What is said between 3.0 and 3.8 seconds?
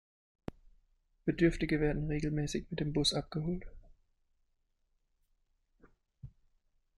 abgeholt.